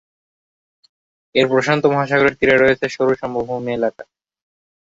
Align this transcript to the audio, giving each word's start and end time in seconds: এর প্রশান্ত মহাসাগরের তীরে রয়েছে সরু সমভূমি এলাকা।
এর 1.35 1.45
প্রশান্ত 1.51 1.83
মহাসাগরের 1.93 2.37
তীরে 2.39 2.55
রয়েছে 2.57 2.85
সরু 2.89 3.13
সমভূমি 3.21 3.71
এলাকা। 3.77 4.03